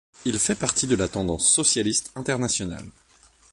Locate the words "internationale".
2.15-2.89